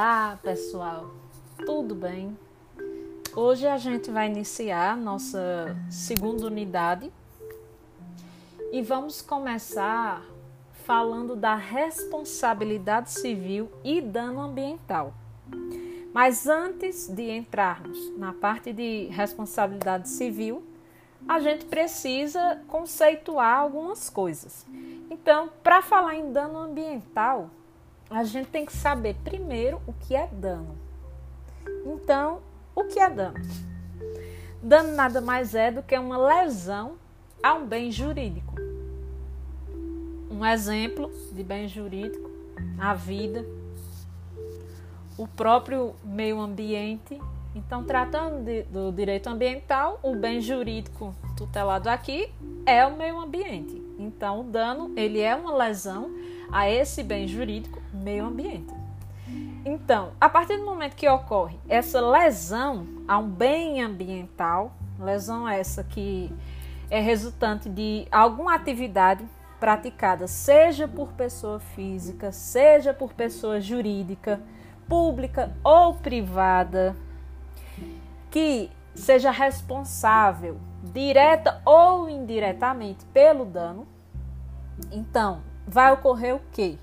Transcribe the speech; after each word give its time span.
Olá, 0.00 0.38
pessoal. 0.40 1.10
Tudo 1.66 1.92
bem? 1.92 2.38
Hoje 3.34 3.66
a 3.66 3.76
gente 3.76 4.12
vai 4.12 4.28
iniciar 4.28 4.96
nossa 4.96 5.76
segunda 5.90 6.46
unidade 6.46 7.12
e 8.70 8.80
vamos 8.80 9.20
começar 9.20 10.22
falando 10.84 11.34
da 11.34 11.56
responsabilidade 11.56 13.10
civil 13.10 13.68
e 13.82 14.00
dano 14.00 14.40
ambiental. 14.40 15.12
Mas 16.14 16.46
antes 16.46 17.08
de 17.08 17.32
entrarmos 17.32 18.16
na 18.16 18.32
parte 18.32 18.72
de 18.72 19.06
responsabilidade 19.06 20.08
civil, 20.10 20.62
a 21.26 21.40
gente 21.40 21.64
precisa 21.64 22.62
conceituar 22.68 23.58
algumas 23.58 24.08
coisas. 24.08 24.64
Então, 25.10 25.50
para 25.60 25.82
falar 25.82 26.14
em 26.14 26.30
dano 26.30 26.56
ambiental, 26.56 27.50
a 28.10 28.24
gente 28.24 28.48
tem 28.48 28.64
que 28.64 28.72
saber 28.72 29.14
primeiro 29.22 29.80
o 29.86 29.92
que 29.92 30.14
é 30.14 30.26
dano. 30.26 30.76
Então, 31.84 32.40
o 32.74 32.84
que 32.84 32.98
é 32.98 33.10
dano? 33.10 33.38
Dano 34.62 34.94
nada 34.94 35.20
mais 35.20 35.54
é 35.54 35.70
do 35.70 35.82
que 35.82 35.96
uma 35.96 36.16
lesão 36.16 36.96
a 37.42 37.54
um 37.54 37.66
bem 37.66 37.90
jurídico. 37.90 38.54
Um 40.30 40.44
exemplo 40.44 41.10
de 41.32 41.42
bem 41.42 41.68
jurídico, 41.68 42.30
a 42.78 42.94
vida, 42.94 43.44
o 45.16 45.26
próprio 45.26 45.94
meio 46.04 46.40
ambiente. 46.40 47.20
Então, 47.54 47.82
tratando 47.82 48.44
de, 48.44 48.62
do 48.64 48.92
direito 48.92 49.28
ambiental, 49.28 49.98
o 50.02 50.14
bem 50.14 50.40
jurídico 50.40 51.14
tutelado 51.36 51.88
aqui 51.88 52.32
é 52.64 52.86
o 52.86 52.96
meio 52.96 53.18
ambiente. 53.18 53.82
Então, 53.98 54.40
o 54.40 54.44
dano 54.44 54.92
ele 54.96 55.20
é 55.20 55.34
uma 55.34 55.54
lesão 55.56 56.10
a 56.50 56.68
esse 56.68 57.02
bem 57.02 57.26
jurídico 57.26 57.80
meio 57.92 58.26
ambiente. 58.26 58.72
Então, 59.64 60.12
a 60.20 60.28
partir 60.28 60.56
do 60.56 60.64
momento 60.64 60.94
que 60.94 61.08
ocorre 61.08 61.58
essa 61.68 62.00
lesão 62.00 62.86
a 63.06 63.18
um 63.18 63.28
bem 63.28 63.82
ambiental, 63.82 64.72
lesão 64.98 65.48
essa 65.48 65.84
que 65.84 66.32
é 66.90 67.00
resultante 67.00 67.68
de 67.68 68.06
alguma 68.10 68.54
atividade 68.54 69.24
praticada, 69.60 70.26
seja 70.26 70.86
por 70.88 71.12
pessoa 71.12 71.60
física, 71.60 72.32
seja 72.32 72.94
por 72.94 73.12
pessoa 73.12 73.60
jurídica, 73.60 74.40
pública 74.88 75.54
ou 75.62 75.94
privada, 75.94 76.96
que 78.30 78.70
seja 78.94 79.30
responsável, 79.30 80.58
direta 80.82 81.60
ou 81.64 82.08
indiretamente, 82.08 83.04
pelo 83.06 83.44
dano, 83.44 83.86
então 84.92 85.42
vai 85.68 85.92
ocorrer 85.92 86.34
o 86.34 86.40
quê? 86.50 86.78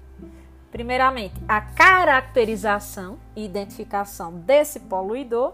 Primeiramente, 0.72 1.33
a 1.47 1.59
caracterização 1.59 3.17
e 3.36 3.44
identificação 3.44 4.33
desse 4.33 4.81
poluidor 4.81 5.53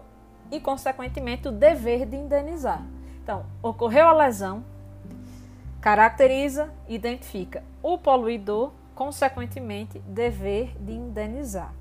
e, 0.50 0.60
consequentemente, 0.60 1.48
o 1.48 1.52
dever 1.52 2.04
de 2.04 2.16
indenizar. 2.16 2.82
Então, 3.22 3.46
ocorreu 3.62 4.06
a 4.06 4.12
lesão, 4.12 4.62
caracteriza, 5.80 6.72
identifica 6.88 7.64
o 7.82 7.96
poluidor, 7.96 8.72
consequentemente, 8.94 9.98
dever 10.00 10.76
de 10.78 10.92
indenizar. 10.92 11.72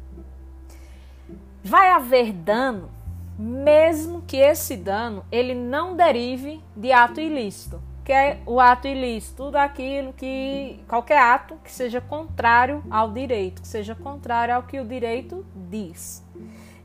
Vai 1.63 1.89
haver 1.89 2.31
dano, 2.31 2.89
mesmo 3.37 4.21
que 4.21 4.37
esse 4.37 4.77
dano 4.77 5.25
ele 5.31 5.53
não 5.53 5.95
derive 5.95 6.63
de 6.75 6.91
ato 6.91 7.19
ilícito 7.19 7.81
é 8.11 8.39
o 8.45 8.59
ato 8.59 8.87
ilícito, 8.87 9.45
tudo 9.45 9.55
aquilo 9.55 10.13
que 10.13 10.83
qualquer 10.87 11.19
ato 11.19 11.57
que 11.63 11.71
seja 11.71 12.01
contrário 12.01 12.83
ao 12.89 13.11
direito, 13.11 13.61
que 13.61 13.67
seja 13.67 13.95
contrário 13.95 14.55
ao 14.55 14.63
que 14.63 14.79
o 14.79 14.85
direito 14.85 15.45
diz. 15.69 16.23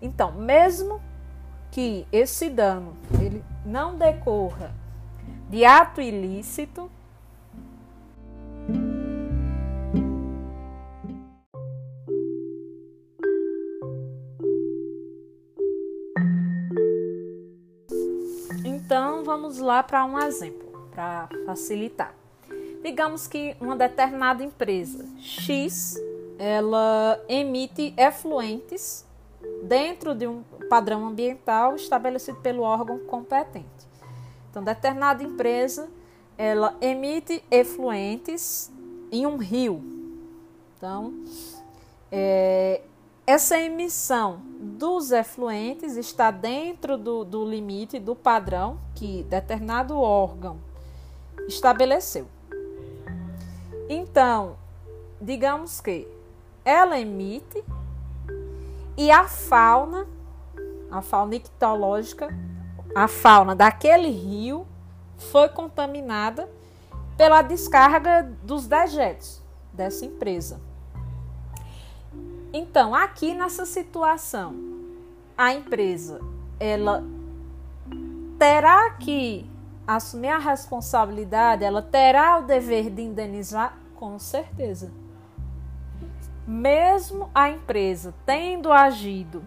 Então, 0.01 0.33
mesmo 0.33 1.01
que 1.71 2.07
esse 2.13 2.49
dano 2.49 2.97
ele 3.21 3.45
não 3.65 3.97
decorra 3.97 4.75
de 5.49 5.65
ato 5.65 6.01
ilícito, 6.01 6.91
Então, 18.65 19.25
vamos 19.25 19.59
lá 19.59 19.83
para 19.83 20.05
um 20.05 20.17
exemplo 20.17 20.66
para 20.97 21.29
facilitar. 21.45 22.15
Digamos 22.83 23.27
que 23.27 23.55
uma 23.61 23.77
determinada 23.77 24.43
empresa 24.43 25.05
X 25.19 25.95
ela 26.39 27.23
emite 27.29 27.93
efluentes 27.97 29.05
dentro 29.63 30.15
de 30.15 30.27
um 30.27 30.43
padrão 30.71 31.07
ambiental 31.07 31.77
estabelecido 31.77 32.39
pelo 32.41 32.63
órgão 32.63 32.99
competente. 33.01 33.67
Então, 34.51 34.65
determinada 34.65 35.23
empresa 35.23 35.89
ela 36.39 36.75
emite 36.81 37.45
efluentes 37.51 38.73
em 39.13 39.27
um 39.27 39.37
rio. 39.37 39.83
Então, 40.77 41.15
é, 42.11 42.83
essa 43.27 43.59
emissão 43.59 44.41
dos 44.59 45.11
efluentes 45.11 45.97
está 45.97 46.31
dentro 46.31 46.97
do, 46.97 47.25
do 47.25 47.45
limite 47.45 47.99
do 47.99 48.15
padrão 48.15 48.79
que 48.95 49.25
determinado 49.25 49.99
órgão 49.99 50.66
estabeleceu. 51.49 52.27
Então, 53.89 54.57
digamos 55.21 55.81
que 55.81 56.09
ela 56.65 56.99
emite 56.99 57.63
e 58.97 59.11
a 59.11 59.25
fauna, 59.29 60.07
a 60.91 61.01
fauna 61.01 61.37
ictológica, 61.37 62.29
a 62.95 63.07
fauna 63.07 63.55
daquele 63.55 64.09
rio 64.09 64.67
foi 65.17 65.49
contaminada 65.49 66.49
pela 67.17 67.43
descarga 67.43 68.23
dos 68.43 68.67
dejetos 68.67 69.43
dessa 69.73 70.05
empresa. 70.05 70.61
Então, 72.53 72.95
aqui 72.95 73.35
nessa 73.35 73.67
situação, 73.67 74.55
a 75.37 75.53
empresa 75.53 76.21
ela 76.59 77.05
terá 78.39 78.91
que 78.91 79.49
assumir 79.87 80.29
a 80.29 80.39
responsabilidade, 80.39 81.65
ela 81.65 81.81
terá 81.81 82.39
o 82.39 82.43
dever 82.43 82.91
de 82.91 83.03
indenizar, 83.03 83.79
com 83.95 84.19
certeza. 84.19 84.91
Mesmo 86.47 87.31
a 87.35 87.51
empresa 87.51 88.15
tendo 88.25 88.73
agido 88.73 89.43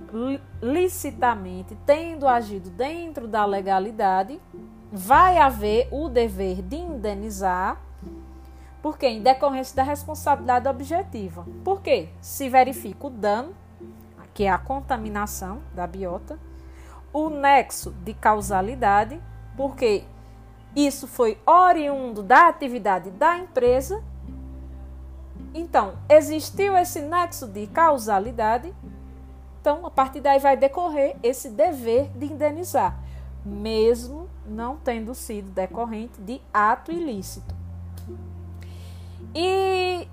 licitamente, 0.61 1.77
tendo 1.85 2.27
agido 2.27 2.69
dentro 2.69 3.27
da 3.27 3.45
legalidade, 3.45 4.39
vai 4.91 5.37
haver 5.37 5.87
o 5.91 6.09
dever 6.09 6.61
de 6.61 6.75
indenizar, 6.75 7.81
porque 8.81 9.07
em 9.07 9.21
decorrência 9.21 9.75
da 9.75 9.83
responsabilidade 9.83 10.67
objetiva. 10.67 11.45
Por 11.63 11.81
quê? 11.81 12.09
Se 12.21 12.49
verifica 12.49 13.07
o 13.07 13.09
dano, 13.09 13.53
que 14.33 14.45
é 14.45 14.49
a 14.49 14.57
contaminação 14.57 15.61
da 15.73 15.85
biota, 15.85 16.39
o 17.13 17.29
nexo 17.29 17.91
de 18.03 18.13
causalidade, 18.13 19.21
porque 19.55 20.05
isso 20.75 21.07
foi 21.07 21.37
oriundo 21.45 22.21
da 22.21 22.47
atividade 22.47 23.09
da 23.11 23.37
empresa. 23.37 24.03
Então, 25.53 25.95
existiu 26.07 26.77
esse 26.77 27.01
nexo 27.01 27.47
de 27.47 27.67
causalidade. 27.67 28.73
Então, 29.59 29.85
a 29.85 29.91
partir 29.91 30.21
daí 30.21 30.39
vai 30.39 30.55
decorrer 30.55 31.17
esse 31.23 31.49
dever 31.49 32.09
de 32.15 32.27
indenizar, 32.27 32.97
mesmo 33.43 34.29
não 34.45 34.77
tendo 34.77 35.13
sido 35.13 35.51
decorrente 35.51 36.21
de 36.21 36.41
ato 36.53 36.91
ilícito. 36.91 37.53
E 39.35 40.07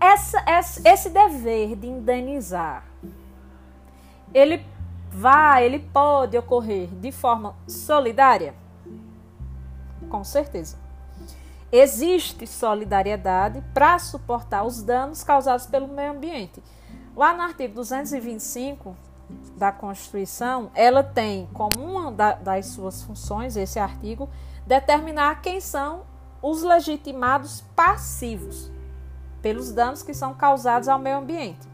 essa, 0.00 0.44
esse 0.84 1.10
dever 1.10 1.76
de 1.76 1.86
indenizar, 1.88 2.84
ele 4.32 4.64
vai, 5.10 5.64
ele 5.64 5.78
pode 5.78 6.36
ocorrer 6.38 6.88
de 6.88 7.10
forma 7.10 7.54
solidária? 7.66 8.54
Com 10.08 10.24
certeza. 10.24 10.76
Existe 11.70 12.46
solidariedade 12.46 13.62
para 13.74 13.98
suportar 13.98 14.64
os 14.64 14.82
danos 14.82 15.22
causados 15.22 15.66
pelo 15.66 15.86
meio 15.86 16.12
ambiente. 16.12 16.62
Lá 17.14 17.34
no 17.34 17.42
artigo 17.42 17.74
225 17.74 18.96
da 19.56 19.70
Constituição, 19.70 20.70
ela 20.74 21.02
tem 21.02 21.46
como 21.52 21.84
uma 21.84 22.10
das 22.10 22.66
suas 22.66 23.02
funções, 23.02 23.56
esse 23.56 23.78
artigo, 23.78 24.30
determinar 24.66 25.42
quem 25.42 25.60
são 25.60 26.02
os 26.40 26.62
legitimados 26.62 27.62
passivos 27.74 28.70
pelos 29.42 29.72
danos 29.72 30.02
que 30.02 30.14
são 30.14 30.32
causados 30.32 30.88
ao 30.88 30.98
meio 30.98 31.18
ambiente, 31.18 31.68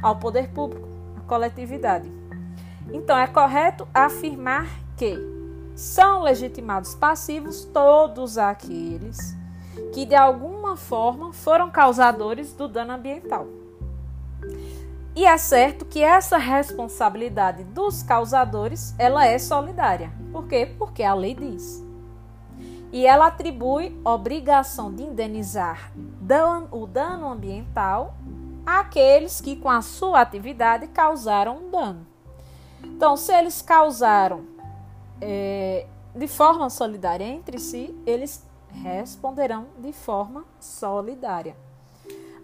ao 0.00 0.16
poder 0.16 0.50
público, 0.50 0.86
à 1.16 1.20
coletividade. 1.22 2.10
Então, 2.92 3.18
é 3.18 3.26
correto 3.26 3.88
afirmar 3.92 4.66
que 4.96 5.16
são 5.78 6.22
legitimados 6.22 6.96
passivos 6.96 7.64
todos 7.66 8.36
aqueles 8.36 9.36
que 9.94 10.04
de 10.04 10.16
alguma 10.16 10.76
forma 10.76 11.32
foram 11.32 11.70
causadores 11.70 12.52
do 12.52 12.66
dano 12.66 12.94
ambiental. 12.94 13.46
E 15.14 15.24
é 15.24 15.38
certo 15.38 15.84
que 15.84 16.02
essa 16.02 16.36
responsabilidade 16.36 17.62
dos 17.62 18.02
causadores, 18.02 18.92
ela 18.98 19.24
é 19.24 19.38
solidária. 19.38 20.12
Por 20.32 20.48
quê? 20.48 20.74
Porque 20.76 21.04
a 21.04 21.14
lei 21.14 21.32
diz. 21.32 21.80
E 22.90 23.06
ela 23.06 23.28
atribui 23.28 23.96
obrigação 24.04 24.92
de 24.92 25.04
indenizar 25.04 25.92
o 26.72 26.88
dano 26.88 27.30
ambiental 27.30 28.16
àqueles 28.66 29.40
que 29.40 29.54
com 29.54 29.70
a 29.70 29.80
sua 29.80 30.22
atividade 30.22 30.88
causaram 30.88 31.58
um 31.58 31.70
dano. 31.70 32.04
Então, 32.82 33.16
se 33.16 33.32
eles 33.32 33.62
causaram 33.62 34.57
é, 35.20 35.86
de 36.14 36.26
forma 36.28 36.70
solidária 36.70 37.24
entre 37.24 37.58
si, 37.58 37.94
eles 38.06 38.46
responderão 38.70 39.66
de 39.78 39.92
forma 39.92 40.44
solidária. 40.60 41.56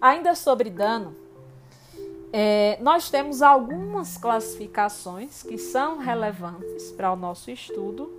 Ainda 0.01 0.35
sobre 0.35 0.69
dano, 0.69 1.15
é, 2.31 2.77
nós 2.81 3.09
temos 3.09 3.41
algumas 3.41 4.17
classificações 4.17 5.41
que 5.43 5.57
são 5.57 5.99
relevantes 5.99 6.91
para 6.91 7.11
o 7.11 7.15
nosso 7.15 7.49
estudo 7.49 8.11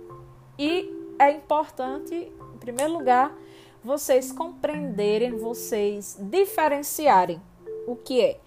e 0.57 0.91
é 1.19 1.31
importante, 1.31 2.15
em 2.15 2.57
primeiro 2.57 2.93
lugar, 2.93 3.35
vocês 3.83 4.31
compreenderem, 4.31 5.37
vocês 5.37 6.17
diferenciarem 6.19 7.41
o 7.87 7.95
que 7.95 8.21
é 8.21 8.39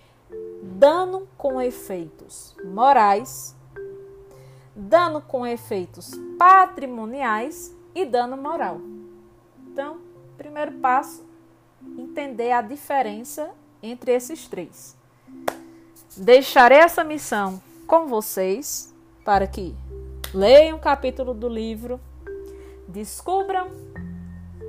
dano 0.63 1.27
com 1.37 1.61
efeitos 1.61 2.55
morais, 2.65 3.57
dano 4.81 5.21
com 5.21 5.47
efeitos 5.47 6.13
patrimoniais 6.39 7.75
e 7.95 8.05
dano 8.05 8.37
moral. 8.37 8.81
Então, 9.67 9.99
primeiro 10.37 10.73
passo, 10.79 11.25
entender 11.99 12.53
a 12.53 12.63
diferença 12.63 13.51
entre 13.83 14.13
esses 14.13 14.49
três. 14.49 14.97
Deixarei 16.17 16.79
essa 16.79 17.05
missão 17.05 17.63
com 17.87 18.07
vocês 18.07 18.95
para 19.25 19.47
que 19.47 19.75
leiam 20.33 20.79
o 20.79 20.81
capítulo 20.81 21.35
do 21.35 21.49
livro, 21.49 22.01
descubram 22.89 23.69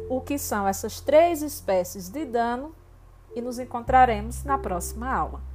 o 0.10 0.19
que 0.19 0.38
são 0.38 0.68
essas 0.68 1.00
três 1.00 1.42
espécies 1.42 2.10
de 2.10 2.25
dano 2.25 2.75
e 3.36 3.42
nos 3.42 3.60
encontraremos 3.60 4.44
na 4.44 4.58
próxima 4.58 5.12
aula. 5.12 5.50